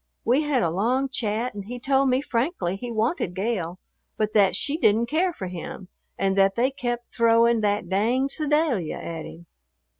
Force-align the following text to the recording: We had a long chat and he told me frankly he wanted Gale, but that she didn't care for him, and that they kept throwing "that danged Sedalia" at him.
We 0.25 0.41
had 0.41 0.63
a 0.63 0.71
long 0.71 1.09
chat 1.09 1.53
and 1.53 1.65
he 1.65 1.77
told 1.79 2.09
me 2.09 2.21
frankly 2.23 2.75
he 2.75 2.91
wanted 2.91 3.35
Gale, 3.35 3.77
but 4.17 4.33
that 4.33 4.55
she 4.55 4.75
didn't 4.77 5.05
care 5.05 5.31
for 5.31 5.45
him, 5.45 5.89
and 6.17 6.35
that 6.39 6.55
they 6.55 6.71
kept 6.71 7.13
throwing 7.13 7.61
"that 7.61 7.87
danged 7.87 8.33
Sedalia" 8.33 8.97
at 8.97 9.27
him. 9.27 9.45